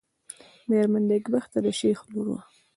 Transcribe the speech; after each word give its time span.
مېرمن 0.69 1.03
نېکبخته 1.09 1.57
د 1.65 1.67
شېخ 1.79 1.99
لور 2.11 2.27
وه. 2.31 2.41